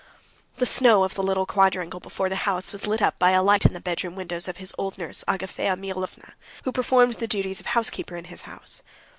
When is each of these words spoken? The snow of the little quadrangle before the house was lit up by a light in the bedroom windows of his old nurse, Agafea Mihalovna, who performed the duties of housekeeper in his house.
The 0.55 0.65
snow 0.65 1.03
of 1.03 1.13
the 1.13 1.21
little 1.21 1.45
quadrangle 1.45 1.99
before 1.99 2.27
the 2.27 2.35
house 2.49 2.71
was 2.71 2.87
lit 2.87 3.03
up 3.03 3.19
by 3.19 3.33
a 3.33 3.43
light 3.43 3.67
in 3.67 3.73
the 3.73 3.79
bedroom 3.79 4.15
windows 4.15 4.47
of 4.47 4.57
his 4.57 4.73
old 4.75 4.97
nurse, 4.97 5.23
Agafea 5.27 5.77
Mihalovna, 5.77 6.33
who 6.63 6.71
performed 6.71 7.13
the 7.19 7.27
duties 7.27 7.59
of 7.59 7.67
housekeeper 7.67 8.15
in 8.17 8.25
his 8.25 8.41
house. 8.41 8.81